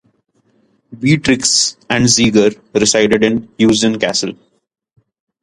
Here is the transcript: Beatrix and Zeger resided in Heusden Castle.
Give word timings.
Beatrix 0.99 1.77
and 1.87 2.05
Zeger 2.05 2.59
resided 2.73 3.23
in 3.23 3.49
Heusden 3.59 3.99
Castle. 3.99 4.33